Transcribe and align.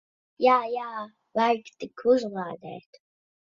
Jā. 0.45 0.55
Jā. 0.75 1.03
Vajag 1.41 1.71
tik 1.85 2.07
uzlādēt. 2.15 3.01